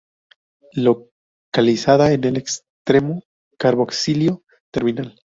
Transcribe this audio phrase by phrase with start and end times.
[0.73, 3.21] Localizada en el extremo
[3.59, 5.13] carboxilo terminal.